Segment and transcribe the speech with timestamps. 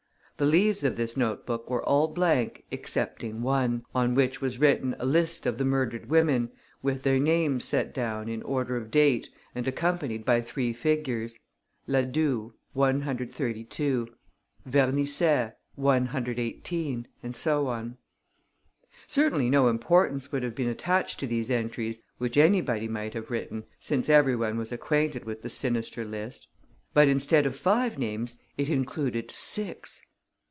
[0.37, 4.95] The leaves of this note book were all blank, excepting one, on which was written
[4.97, 6.49] a list of the murdered women,
[6.81, 11.37] with their names set down in order of date and accompanied by three figures:
[11.87, 14.07] Ladoue, 132;
[14.67, 17.97] Vernisset, 118; and so on.
[19.05, 23.63] Certainly no importance would have been attached to these entries, which anybody might have written,
[23.79, 26.47] since every one was acquainted with the sinister list.
[26.95, 30.01] But, instead of five names, it included six!